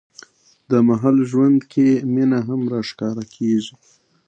د 0.69 0.71
محصل 0.87 1.17
ژوند 1.31 1.59
کې 1.71 1.87
مینه 2.13 2.39
هم 2.47 2.61
راښکاره 2.73 3.23
کېږي. 3.35 3.75